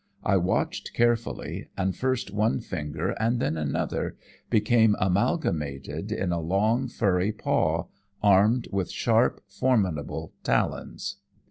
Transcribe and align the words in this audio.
I 0.23 0.35
watched 0.35 0.93
carefully, 0.95 1.67
and 1.77 1.95
first 1.95 2.31
one 2.31 2.59
finger, 2.59 3.11
and 3.21 3.39
then 3.39 3.55
another, 3.55 4.17
became 4.49 4.95
amalgamated 4.97 6.11
in 6.11 6.31
a 6.31 6.39
long, 6.39 6.87
furry 6.87 7.31
paw, 7.31 7.85
armed 8.23 8.67
with 8.71 8.89
sharp, 8.89 9.41
formidable 9.45 10.33
talons. 10.41 11.17